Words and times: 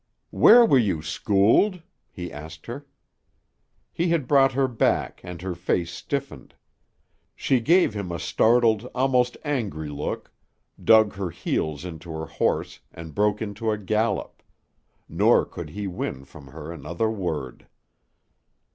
"Where 0.31 0.65
were 0.65 0.79
you 0.79 1.03
schooled?" 1.03 1.83
he 2.09 2.31
asked 2.33 2.65
her. 2.65 2.87
He 3.93 4.09
had 4.09 4.27
brought 4.27 4.53
her 4.53 4.67
back 4.67 5.21
and 5.23 5.39
her 5.43 5.53
face 5.53 5.91
stiffened. 5.91 6.55
She 7.35 7.59
gave 7.59 7.93
him 7.93 8.11
a 8.11 8.17
startled, 8.17 8.89
almost 8.95 9.37
angry 9.45 9.89
look, 9.89 10.33
dug 10.83 11.13
her 11.13 11.29
heels 11.29 11.85
into 11.85 12.09
her 12.13 12.25
horse 12.25 12.79
and 12.91 13.13
broke 13.13 13.43
into 13.43 13.69
a 13.69 13.77
gallop; 13.77 14.41
nor 15.07 15.45
could 15.45 15.69
he 15.69 15.85
win 15.85 16.25
from 16.25 16.47
her 16.47 16.71
another 16.71 17.11
word. 17.11 17.67